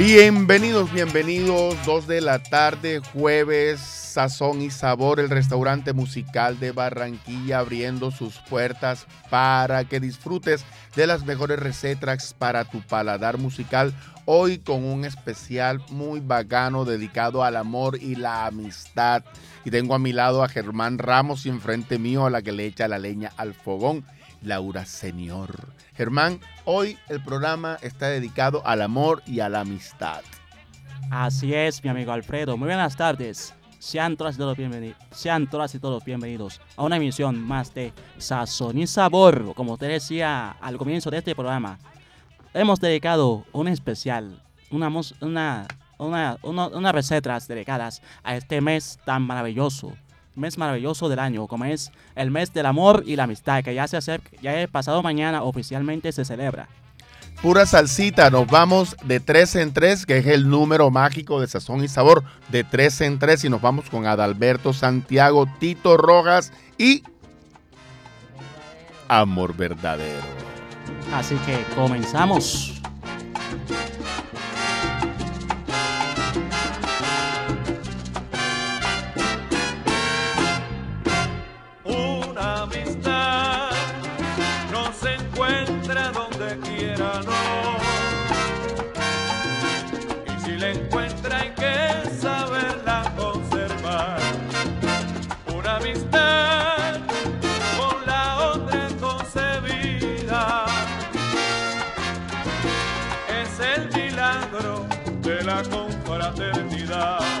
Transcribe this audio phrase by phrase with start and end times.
[0.00, 1.76] Bienvenidos, bienvenidos.
[1.84, 8.38] Dos de la tarde, jueves, Sazón y Sabor, el restaurante musical de Barranquilla abriendo sus
[8.38, 10.64] puertas para que disfrutes
[10.96, 13.92] de las mejores recetas para tu paladar musical.
[14.24, 19.22] Hoy con un especial muy bacano dedicado al amor y la amistad.
[19.66, 22.64] Y tengo a mi lado a Germán Ramos y enfrente mío a la que le
[22.64, 24.06] echa la leña al fogón,
[24.42, 25.72] Laura Señor.
[25.94, 30.22] Germán, hoy el programa está dedicado al amor y a la amistad.
[31.10, 32.56] Así es, mi amigo Alfredo.
[32.56, 33.54] Muy buenas tardes.
[33.80, 37.94] Sean todas y todos bienvenidos, sean todas y todos bienvenidos a una emisión más de
[38.18, 39.54] Sazón y Sabor.
[39.54, 41.78] Como usted decía al comienzo de este programa,
[42.52, 45.66] hemos dedicado un especial, una, una,
[45.98, 49.94] una, unas recetas dedicadas a este mes tan maravilloso,
[50.40, 53.86] mes maravilloso del año, como es el mes del amor y la amistad, que ya
[53.86, 56.68] se acerca, ya es pasado mañana oficialmente se celebra.
[57.42, 61.82] Pura salsita, nos vamos de tres en tres, que es el número mágico de sazón
[61.82, 67.02] y sabor, de tres en tres, y nos vamos con Adalberto Santiago, Tito Rojas y
[69.08, 70.20] Amor Verdadero.
[71.14, 72.80] Así que comenzamos.
[105.68, 107.39] No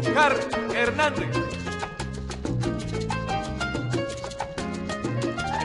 [0.00, 0.34] Oscar
[0.74, 1.28] Hernández.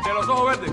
[0.06, 0.72] El los ojos verdes.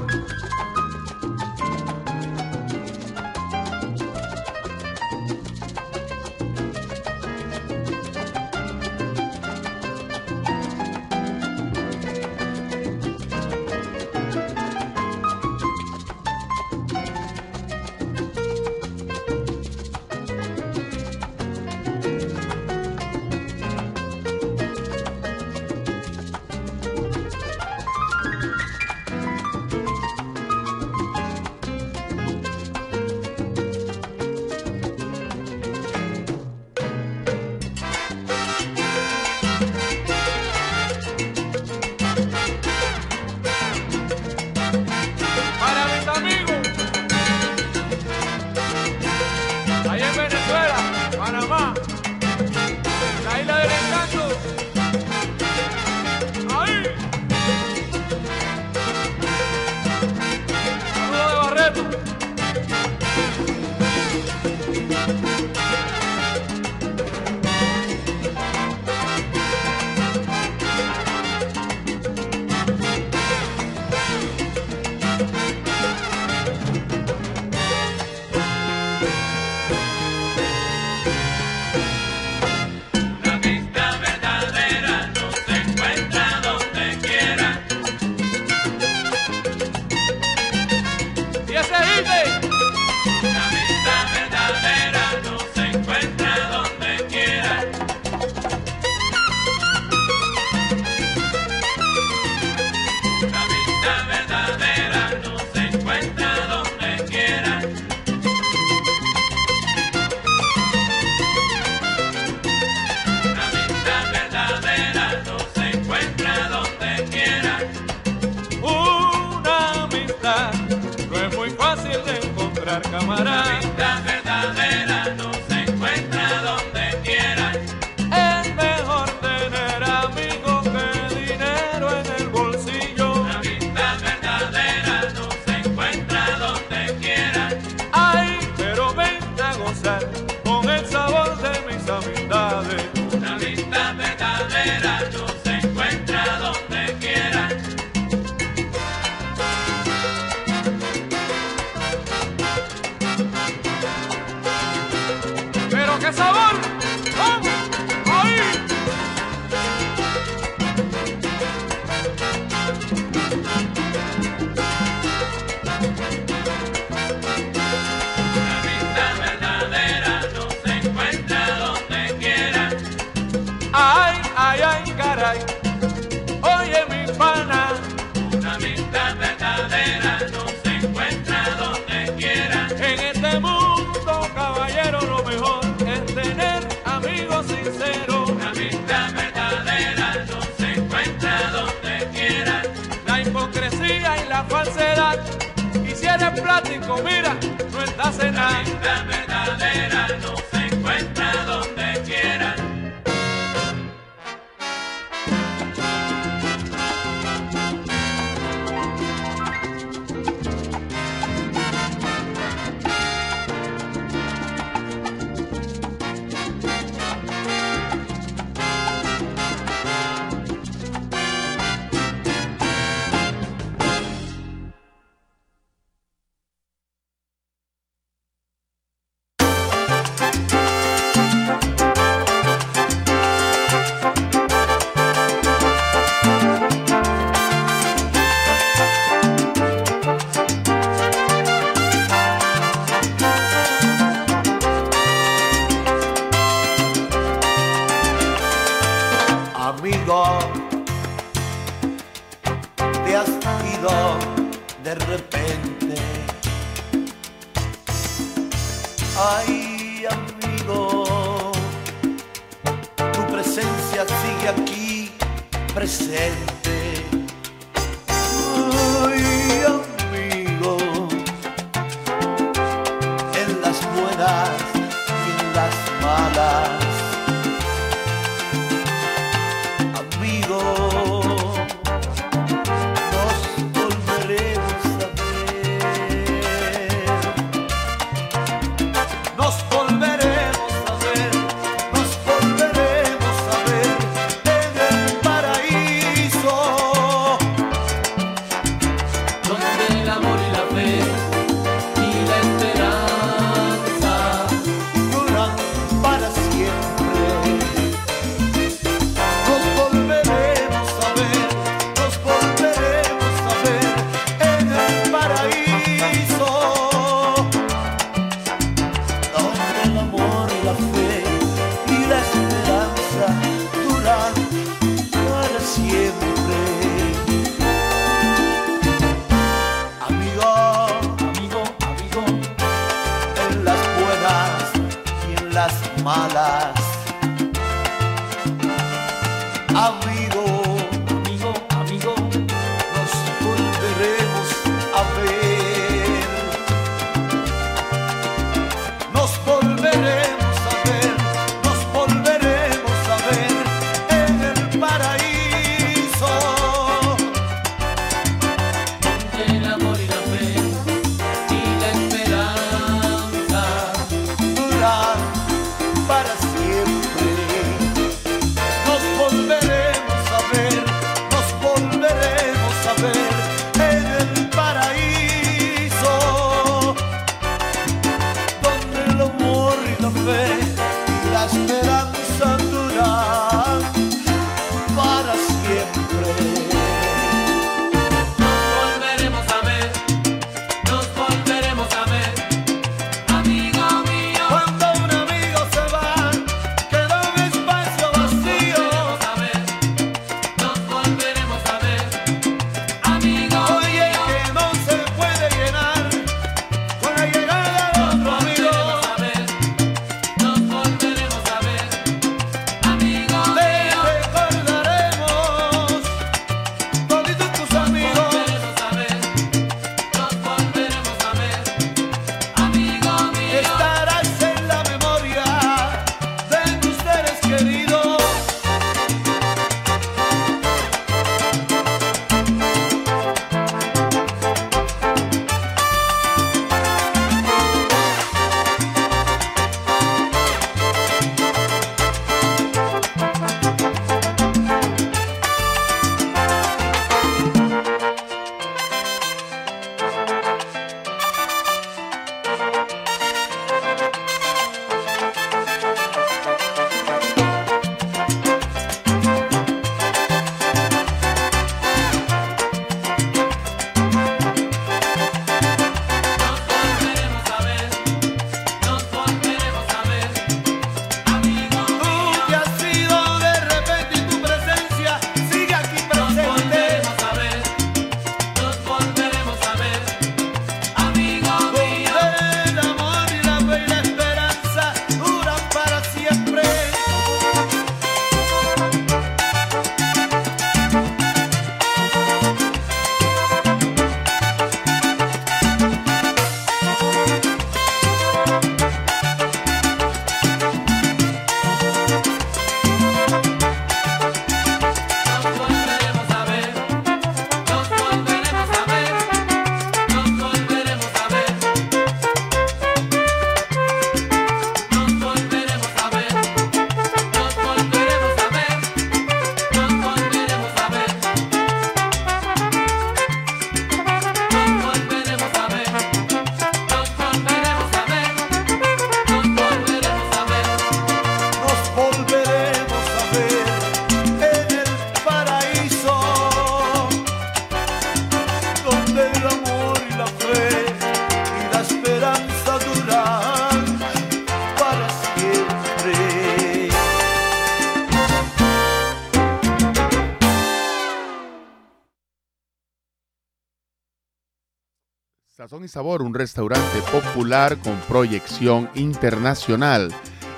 [556.33, 560.11] Un restaurante popular con proyección internacional.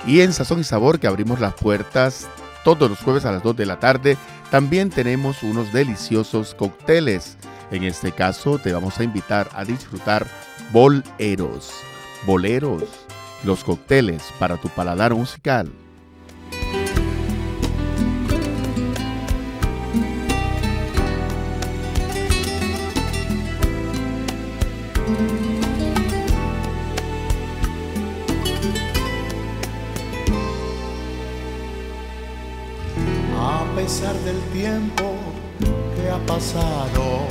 [0.07, 2.29] Y en Sazón y Sabor, que abrimos las puertas
[2.63, 4.17] todos los jueves a las 2 de la tarde,
[4.53, 7.37] también tenemos unos deliciosos cócteles.
[7.73, 10.29] En este caso, te vamos a invitar a disfrutar
[10.73, 11.73] boleros.
[12.25, 12.85] Boleros,
[13.43, 15.73] los cócteles para tu paladar musical.
[36.27, 37.27] Pasado,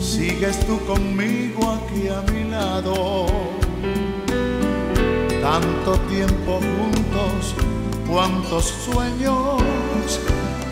[0.00, 3.26] sigues tú conmigo aquí a mi lado.
[5.40, 7.54] Tanto tiempo juntos,
[8.08, 9.62] cuántos sueños,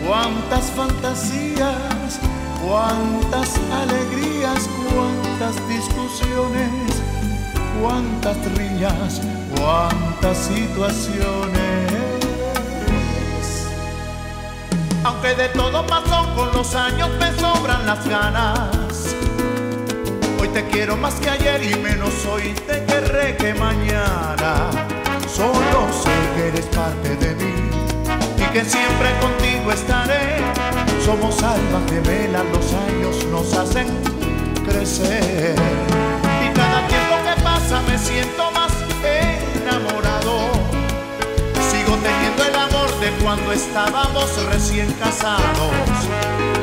[0.05, 2.19] cuántas fantasías,
[2.67, 7.01] cuántas alegrías, cuántas discusiones,
[7.81, 9.21] cuántas riñas,
[9.55, 11.94] cuántas situaciones.
[15.05, 19.15] Aunque de todo pasó con los años me sobran las ganas.
[20.41, 24.71] Hoy te quiero más que ayer y menos hoy te querré que mañana.
[25.31, 27.53] Solo sé que eres parte de mí
[28.35, 30.37] y que siempre contigo estaré.
[31.05, 33.85] Somos almas gemelas, los años nos hacen
[34.67, 35.55] crecer.
[36.43, 38.71] Y cada tiempo que pasa me siento más
[39.03, 40.44] enamorado.
[43.25, 45.73] Cuando estábamos recién casados.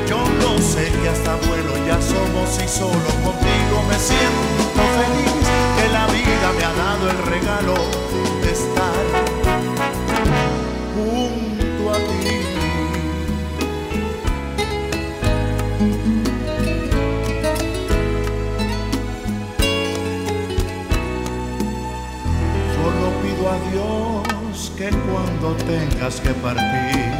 [0.08, 5.48] Yo no sé que hasta abuelo ya somos y solo contigo me siento feliz.
[5.76, 7.74] Que la vida me ha dado el regalo
[8.42, 9.21] de estar
[24.76, 27.12] que cuando tengas que partir,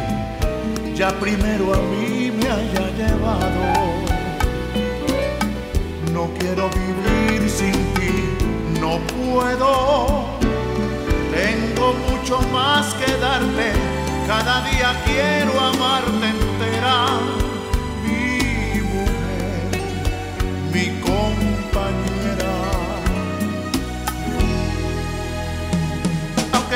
[0.95, 3.61] ya primero a mí me haya llevado.
[6.11, 10.25] No quiero vivir sin ti, no puedo.
[11.33, 13.71] Tengo mucho más que darte,
[14.27, 17.42] cada día quiero amarte entera.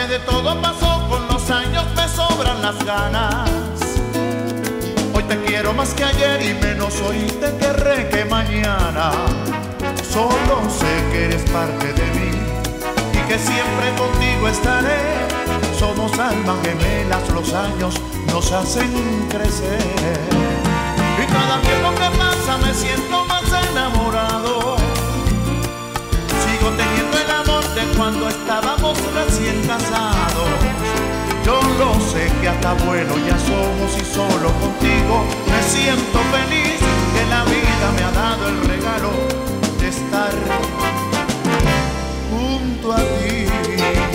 [0.07, 3.49] De todo pasó con los años me sobran las ganas.
[5.13, 9.11] Hoy te quiero más que ayer y menos hoy te querré que mañana.
[10.09, 12.31] Solo sé que eres parte de mí
[13.11, 15.27] y que siempre contigo estaré.
[15.77, 17.95] Somos almas gemelas, los años
[18.27, 18.89] nos hacen
[19.29, 20.19] crecer.
[21.21, 24.77] Y cada tiempo que pasa me siento más enamorado.
[26.45, 27.36] Sigo teniendo el amor
[27.95, 30.47] cuando estábamos recién casados.
[31.45, 36.79] Yo lo sé que hasta bueno ya somos y solo contigo me siento feliz
[37.13, 39.11] que la vida me ha dado el regalo
[39.79, 40.31] de estar
[42.31, 44.06] junto a ti.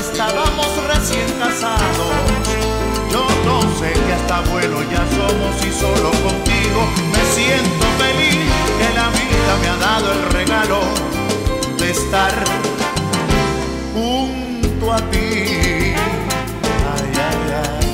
[0.00, 2.10] estábamos recién casados.
[3.10, 6.80] Yo no sé que hasta abuelo ya somos y solo contigo
[7.12, 8.46] me siento feliz
[8.78, 10.80] que la vida me ha dado el regalo
[11.78, 12.32] de estar
[13.94, 15.94] junto a ti.
[16.92, 17.88] Ay, ay, ay.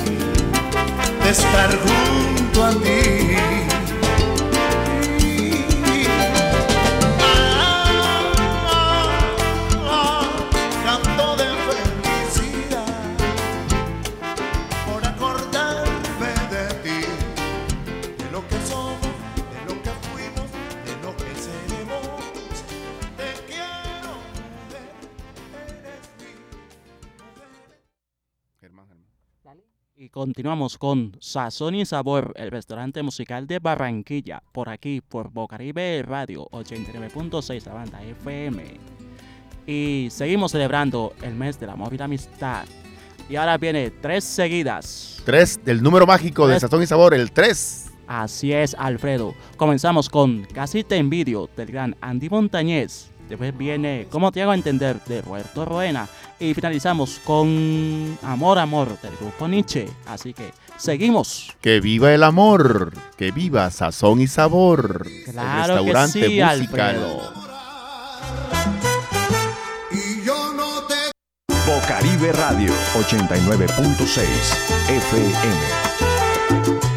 [1.23, 2.96] De estar junto a ti.
[30.27, 36.49] Continuamos con Sazón y Sabor, el restaurante musical de Barranquilla, por aquí, por Bocaribe Radio
[36.51, 38.61] 89.6, la banda FM.
[39.65, 42.65] Y seguimos celebrando el mes del amor y la amistad.
[43.29, 45.21] Y ahora viene tres seguidas.
[45.23, 47.93] Tres del número mágico de Sazón y Sabor, el 3.
[48.07, 49.33] Así es, Alfredo.
[49.55, 53.11] Comenzamos con Casi te envidio del gran Andy Montañez.
[53.27, 54.99] Después viene ¿Cómo te hago entender?
[55.05, 56.07] de Roberto Roena.
[56.39, 59.87] Y finalizamos con Amor, Amor del grupo Nietzsche.
[60.05, 61.55] Así que seguimos.
[61.61, 65.07] Que viva el amor, que viva sazón y sabor.
[65.31, 66.95] Claro el restaurante que sí, musical.
[66.95, 67.33] Alfredo.
[71.65, 74.23] Bocaribe Radio 89.6
[74.89, 76.96] FM.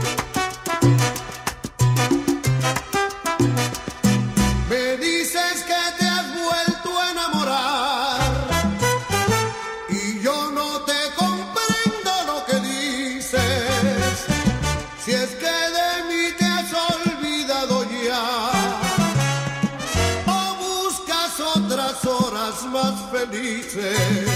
[23.73, 24.30] dice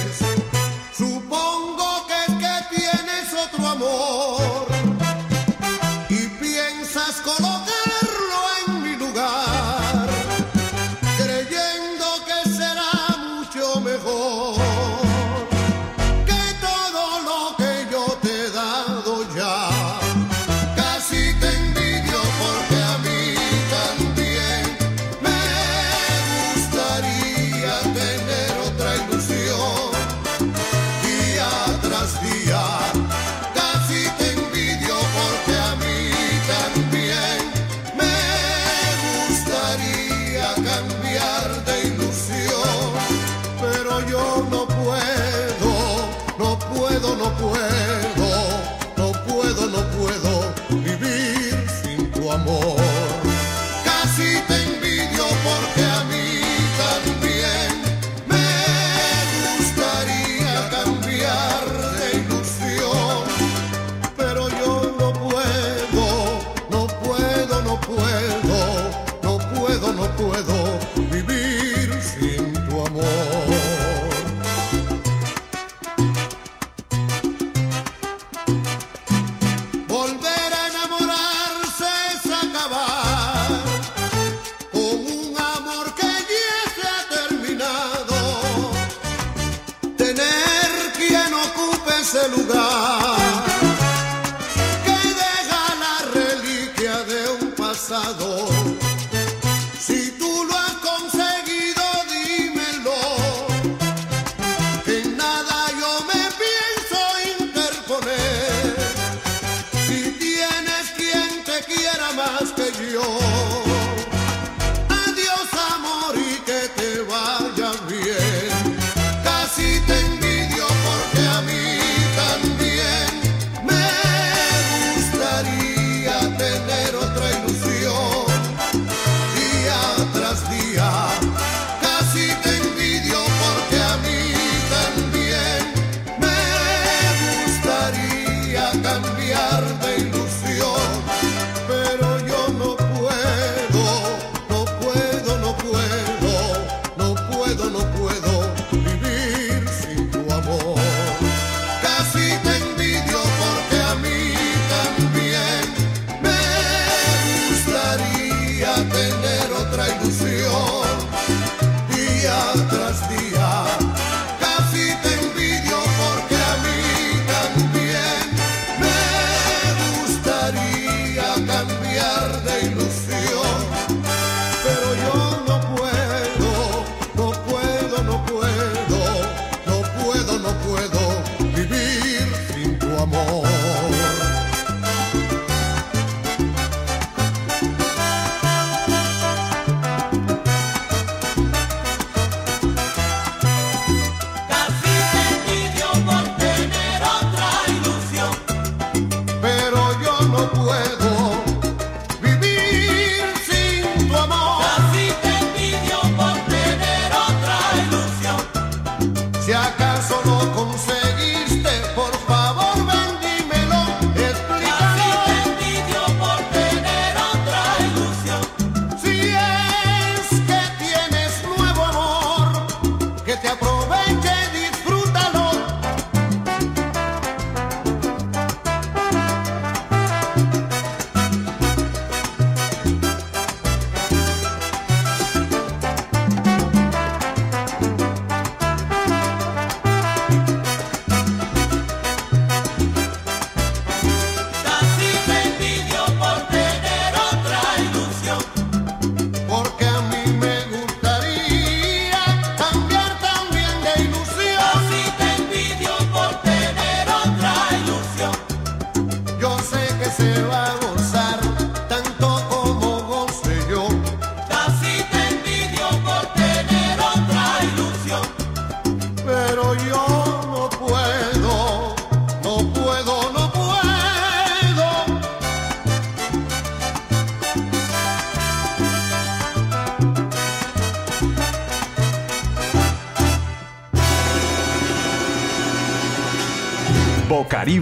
[92.14, 92.63] esse é lugar.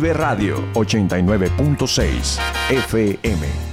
[0.02, 2.40] Vive Radio 89.6
[2.88, 3.71] FM.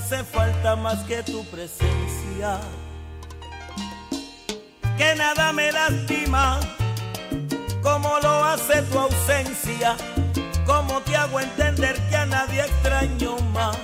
[0.00, 2.58] hace falta más que tu presencia.
[4.96, 6.58] Que nada me lastima
[7.82, 9.96] como lo hace tu ausencia.
[10.66, 13.76] Como te hago entender que a nadie extraño más.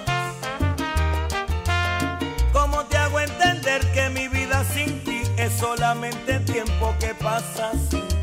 [2.53, 8.16] Como te hago entender que mi vida sin ti es solamente tiempo que pasa sin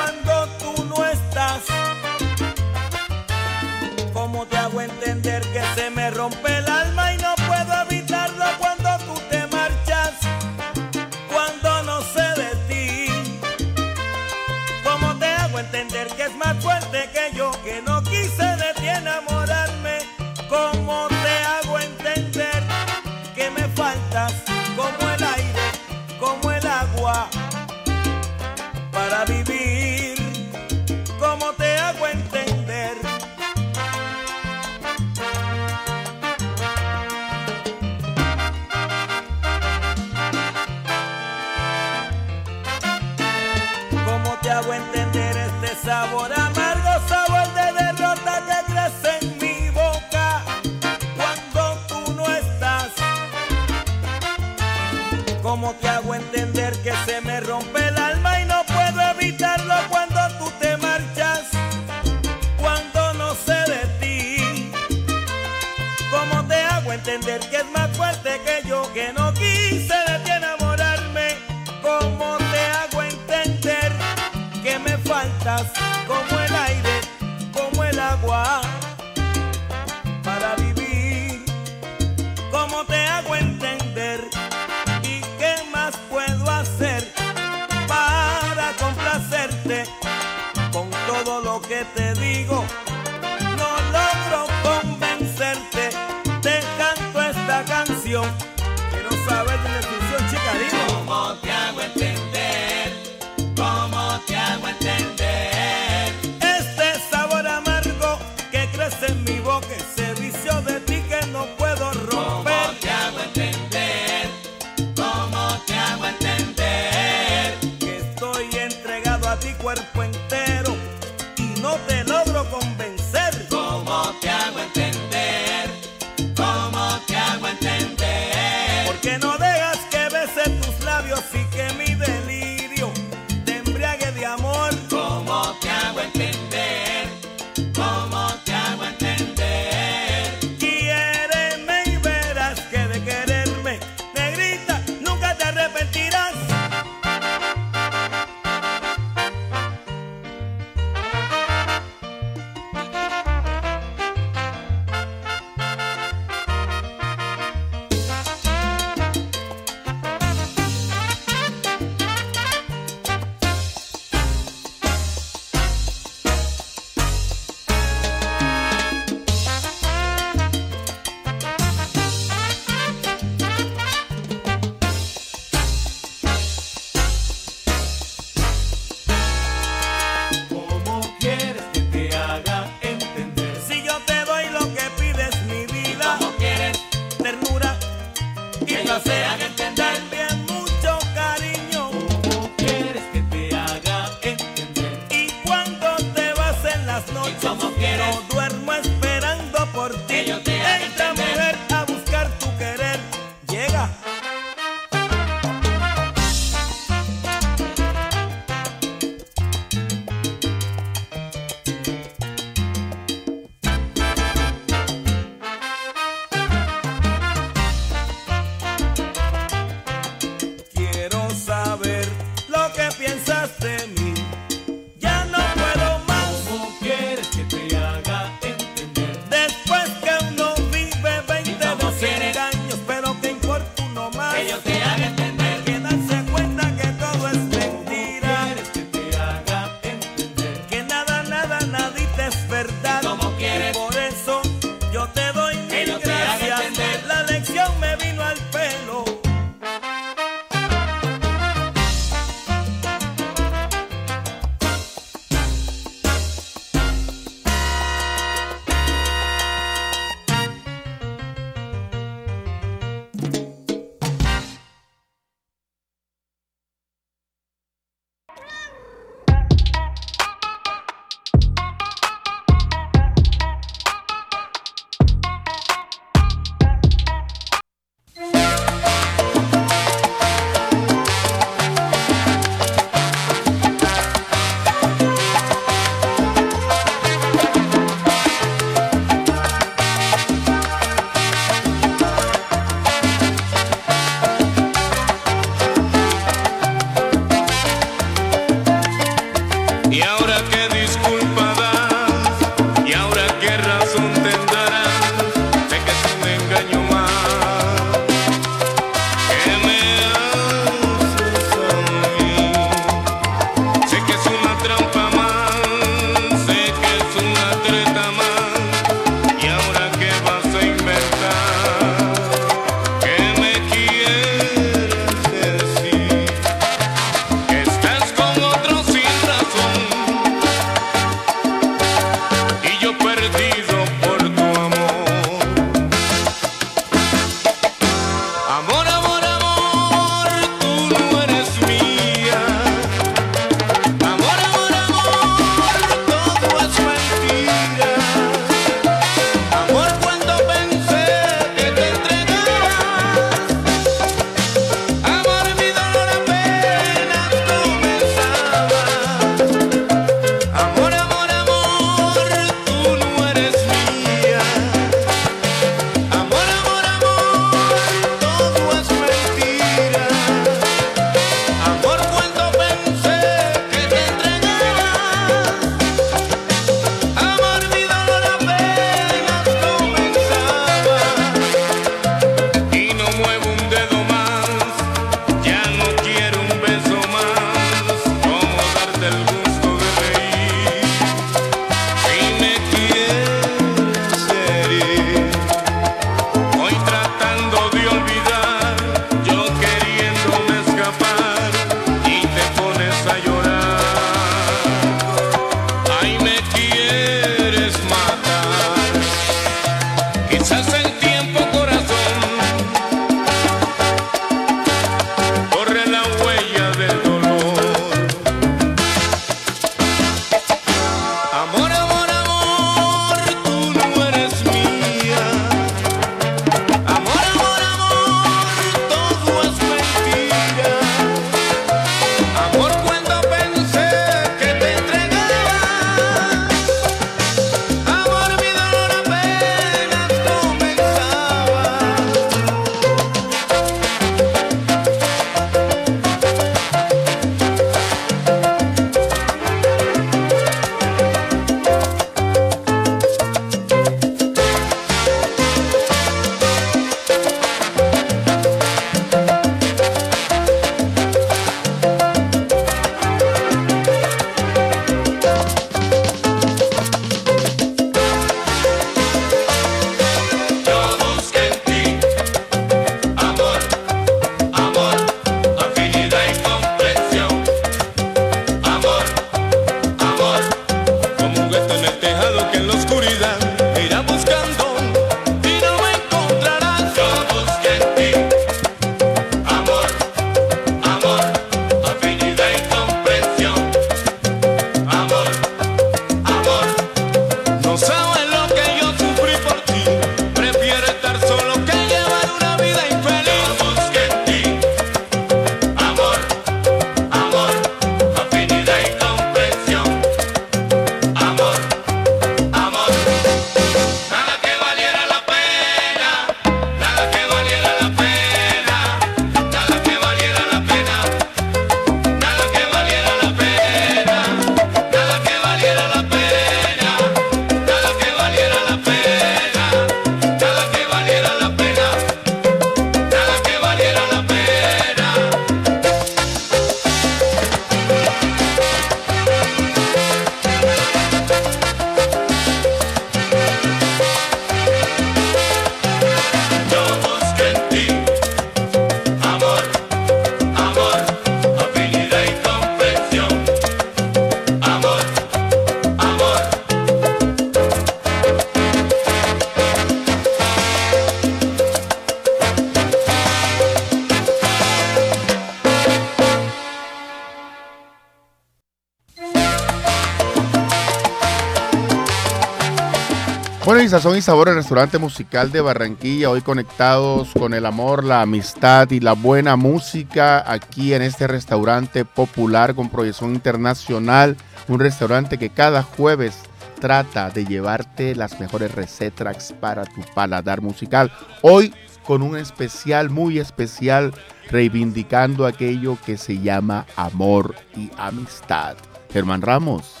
[573.91, 578.89] Sazón y Sabor, el restaurante musical de Barranquilla, hoy conectados con el amor, la amistad
[578.89, 584.37] y la buena música aquí en este restaurante popular con proyección internacional,
[584.69, 586.37] un restaurante que cada jueves
[586.79, 591.11] trata de llevarte las mejores recetas para tu paladar musical.
[591.41, 591.73] Hoy
[592.05, 594.13] con un especial, muy especial,
[594.49, 598.77] reivindicando aquello que se llama amor y amistad.
[599.11, 600.00] Germán Ramos,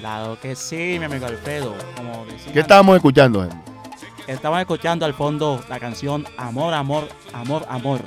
[0.00, 1.74] Claro que sí, mi amigo Alfredo.
[1.94, 3.42] Como decía, ¿qué estábamos escuchando?
[3.42, 3.62] Germán?
[4.26, 8.00] Estamos escuchando al fondo la canción Amor, Amor, Amor, Amor.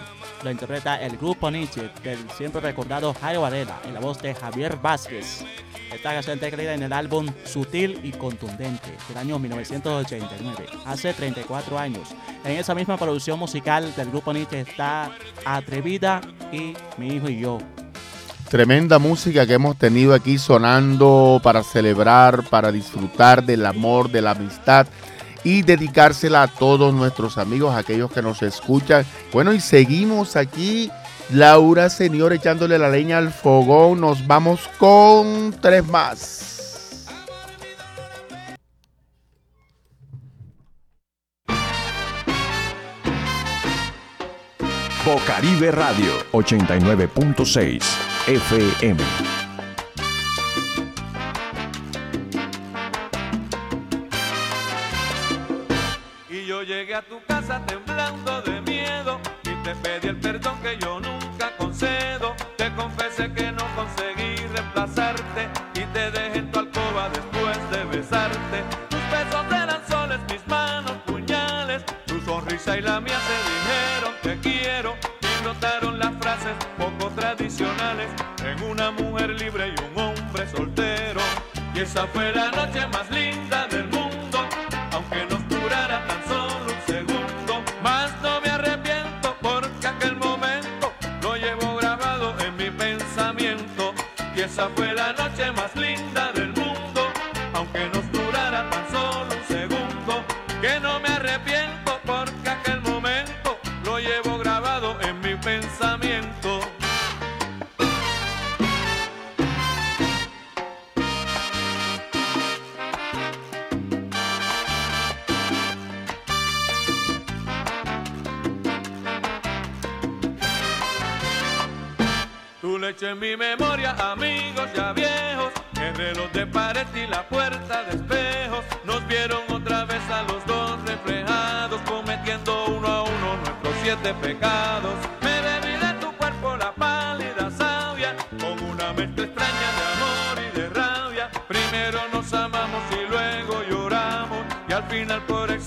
[0.43, 4.77] Lo interpreta el grupo Nietzsche del siempre recordado Jairo Varela en la voz de Javier
[4.77, 5.45] Vázquez.
[5.93, 11.77] Esta canción está incluida en el álbum Sutil y Contundente del año 1989, hace 34
[11.77, 12.09] años.
[12.43, 15.11] En esa misma producción musical del grupo Nietzsche está
[15.45, 16.21] Atrevida
[16.51, 17.59] y Mi Hijo y Yo.
[18.53, 24.29] Tremenda música que hemos tenido aquí sonando para celebrar, para disfrutar del amor, de la
[24.29, 24.85] amistad
[25.43, 29.07] y dedicársela a todos nuestros amigos, aquellos que nos escuchan.
[29.31, 30.91] Bueno, y seguimos aquí.
[31.31, 34.01] Laura, señor, echándole la leña al fogón.
[34.01, 37.07] Nos vamos con tres más.
[45.03, 49.32] Bocaribe Radio 89.6 FM.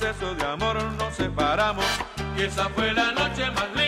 [0.07, 1.85] Exceso de amor nos separamos.
[2.37, 3.86] Y esa fue la noche más linda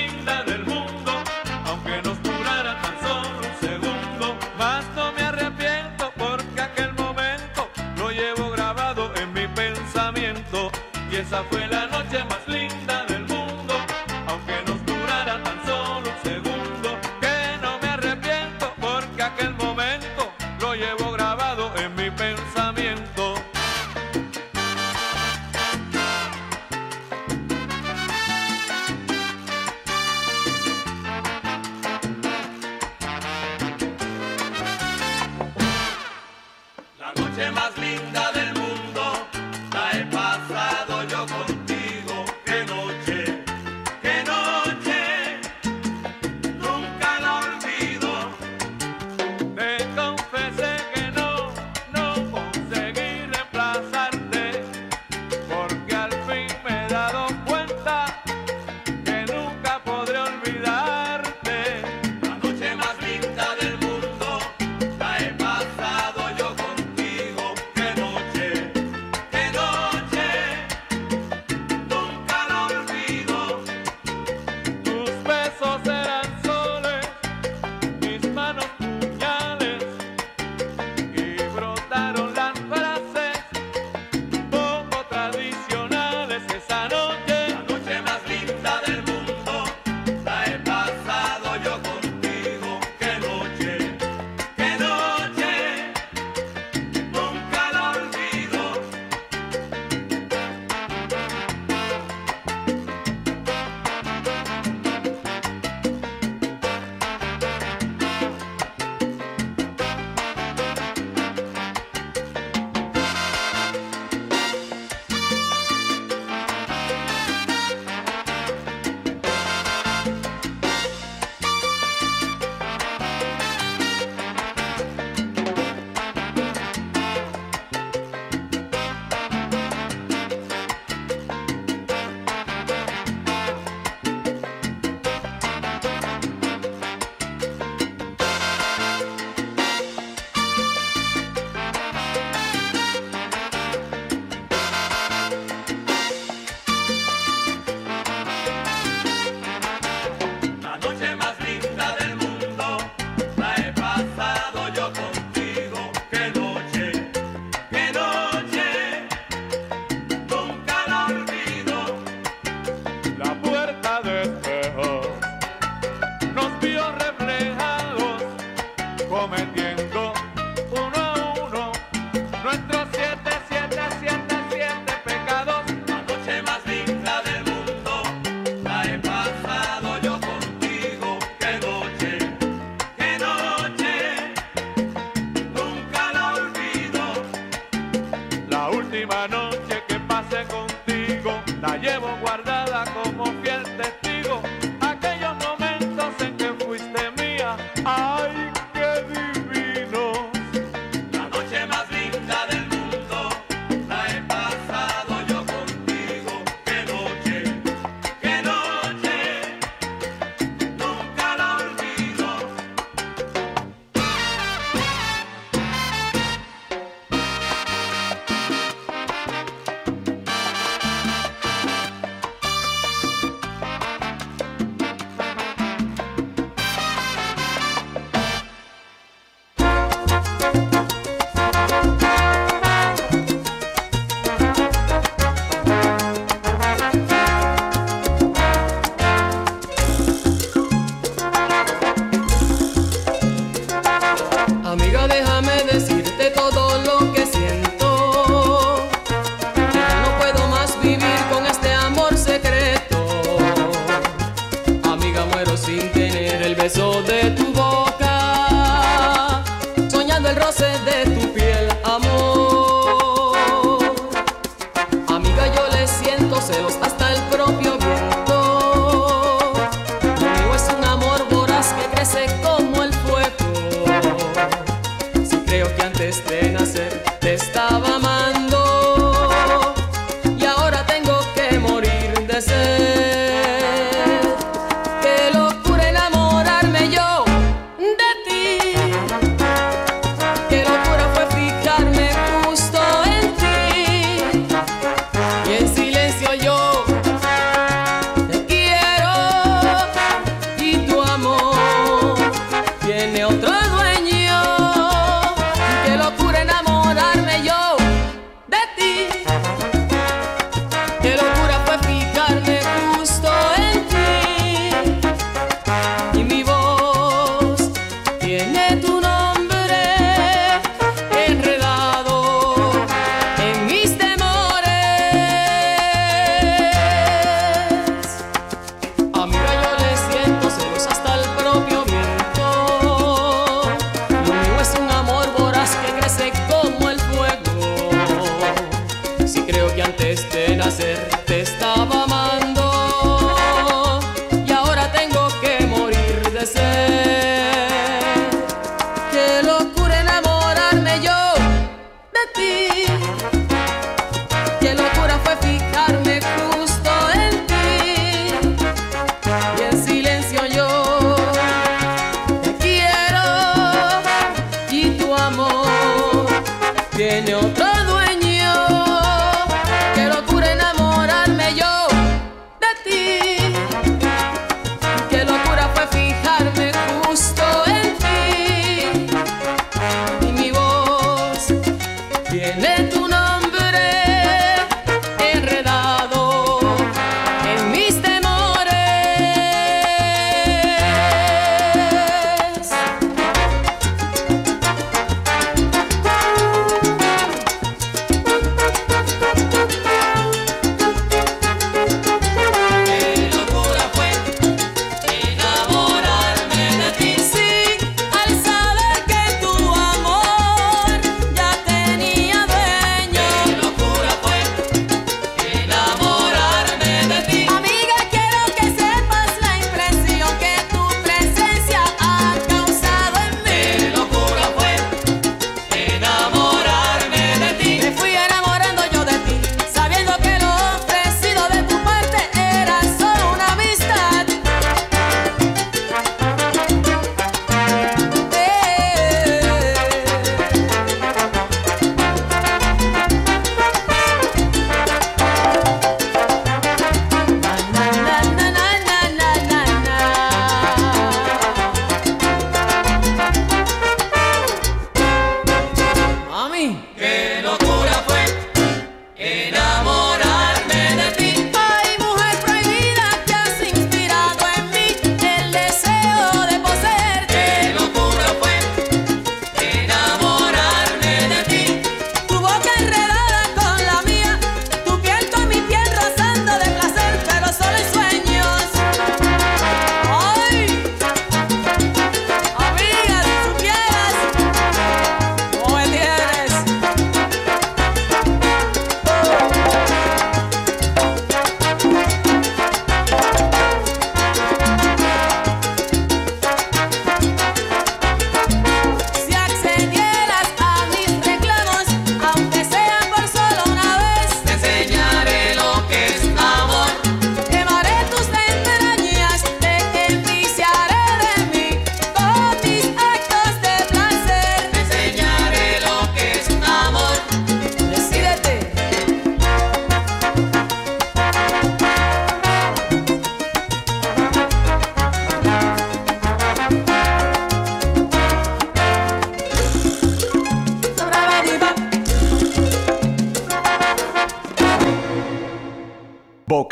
[303.06, 303.67] neutral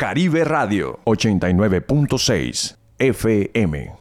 [0.07, 3.93] Bocaribe Radio 89.6 FM.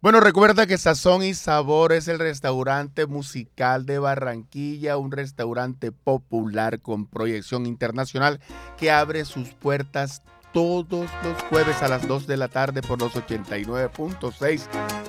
[0.00, 6.80] Bueno, recuerda que Sazón y Sabor es el restaurante musical de Barranquilla, un restaurante popular
[6.80, 8.40] con proyección internacional
[8.76, 13.14] que abre sus puertas todos los jueves a las 2 de la tarde por los
[13.14, 14.62] 89.6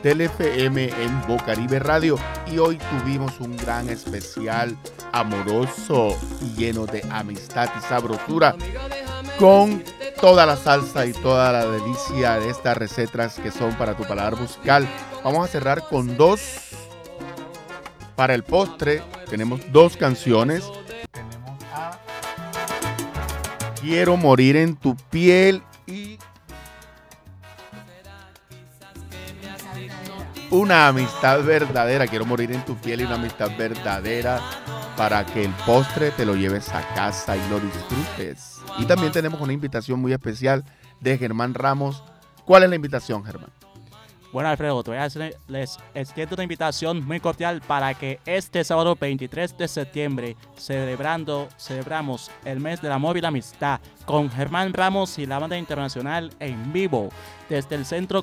[0.04, 2.20] del FM en Bocaribe Radio.
[2.46, 4.78] Y hoy tuvimos un gran especial
[5.14, 8.56] amoroso y lleno de amistad y sabrosura
[9.40, 9.84] con
[10.20, 14.36] toda la salsa y toda la delicia de estas recetas que son para tu paladar
[14.36, 14.88] musical.
[15.24, 16.42] Vamos a cerrar con dos.
[18.16, 20.64] Para el postre tenemos dos canciones.
[21.12, 22.00] Tenemos a
[23.80, 26.18] Quiero morir en tu piel y
[30.50, 32.08] una amistad verdadera.
[32.08, 34.42] Quiero morir en tu piel y una amistad verdadera
[34.98, 38.60] para que el postre te lo lleves a casa y lo disfrutes.
[38.80, 40.66] Y también tenemos una invitación muy especial
[41.00, 42.04] de Germán Ramos.
[42.46, 43.52] ¿Cuál es la invitación, Germán?
[44.34, 45.08] Bueno, Alfredo, te voy a
[45.48, 52.30] les extiendo una invitación muy cordial para que este sábado 23 de septiembre, celebrando, celebramos
[52.44, 56.74] el mes del amor y la amistad con Germán Ramos y la banda internacional en
[56.74, 57.10] vivo
[57.50, 58.22] desde el centro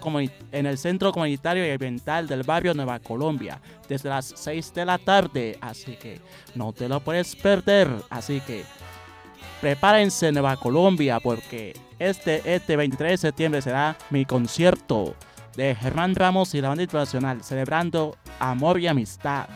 [0.52, 4.98] en el Centro Comunitario y Ambiental del barrio Nueva Colombia desde las 6 de la
[4.98, 5.56] tarde.
[5.62, 6.20] Así que
[6.54, 7.88] no te lo puedes perder.
[8.10, 8.64] Así que
[9.62, 15.14] prepárense Nueva Colombia porque este, este 23 de septiembre será mi concierto
[15.56, 19.48] de Germán Ramos y la banda internacional celebrando amor y amistad.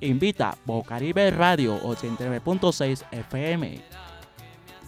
[0.00, 3.82] Invita Bocaribe Radio 89.6 FM.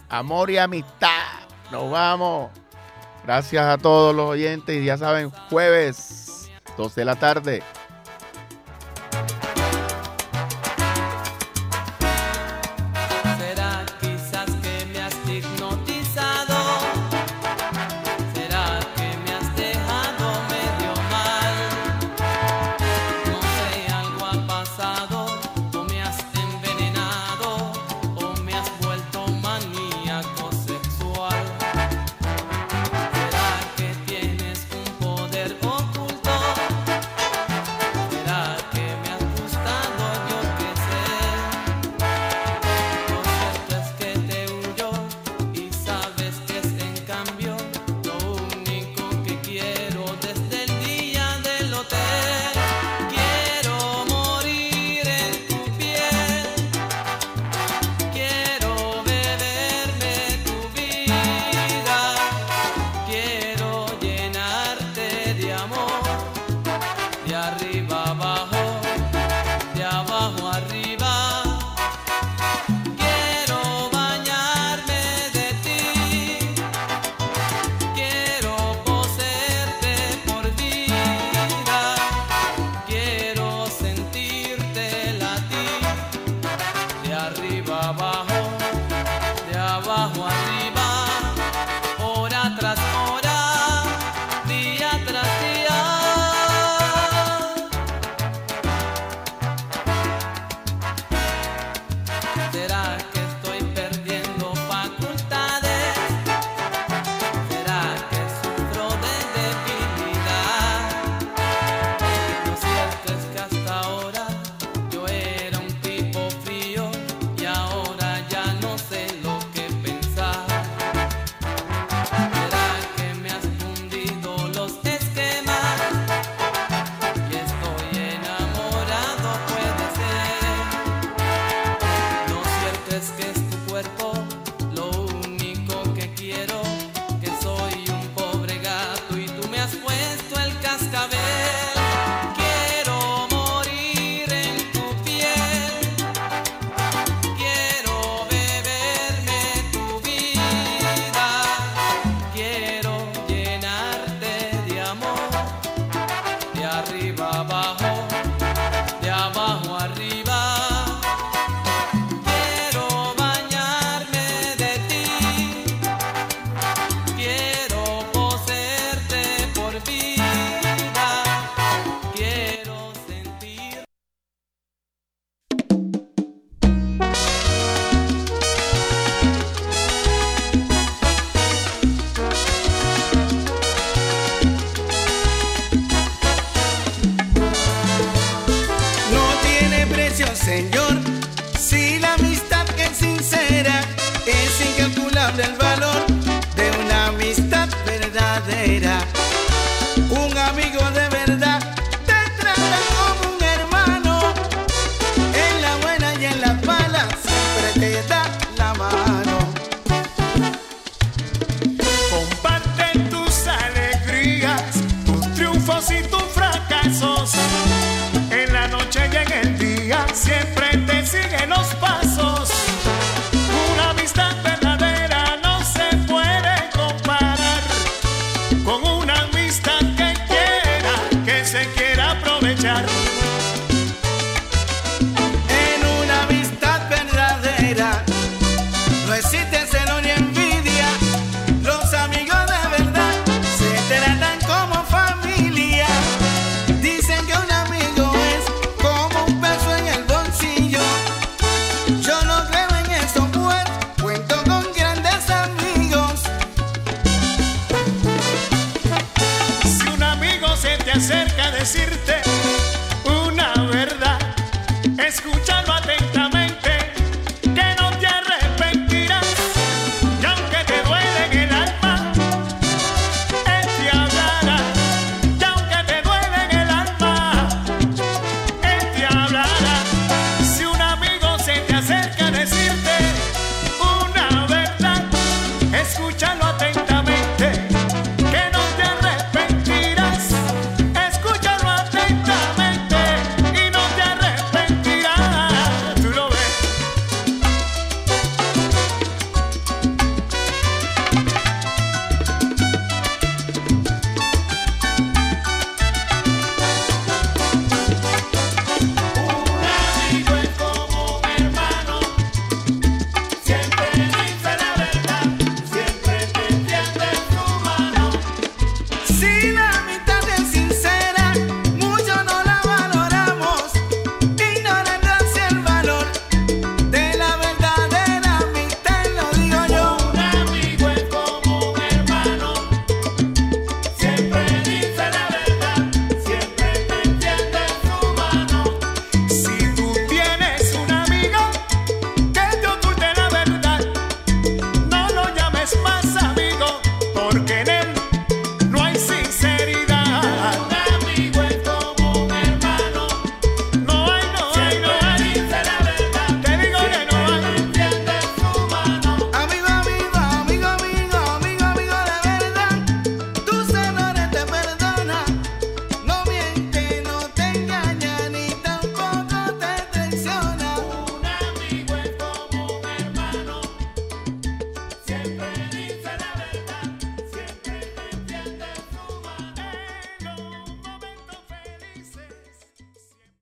[0.09, 1.47] Amor y amistad.
[1.71, 2.51] Nos vamos.
[3.23, 4.83] Gracias a todos los oyentes.
[4.83, 7.63] Ya saben, jueves, 2 de la tarde.